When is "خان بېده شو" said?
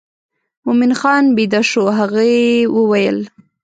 0.99-1.83